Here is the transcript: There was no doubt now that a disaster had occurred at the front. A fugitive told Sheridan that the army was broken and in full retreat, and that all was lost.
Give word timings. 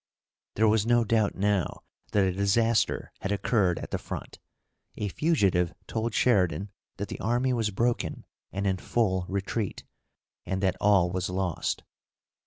There 0.55 0.67
was 0.67 0.83
no 0.83 1.03
doubt 1.03 1.35
now 1.35 1.83
that 2.11 2.23
a 2.23 2.31
disaster 2.33 3.11
had 3.21 3.31
occurred 3.31 3.77
at 3.77 3.91
the 3.91 3.99
front. 3.99 4.39
A 4.97 5.09
fugitive 5.09 5.75
told 5.85 6.15
Sheridan 6.15 6.71
that 6.97 7.07
the 7.09 7.19
army 7.19 7.53
was 7.53 7.69
broken 7.69 8.25
and 8.51 8.65
in 8.65 8.77
full 8.77 9.27
retreat, 9.29 9.83
and 10.43 10.59
that 10.63 10.75
all 10.81 11.11
was 11.11 11.29
lost. 11.29 11.83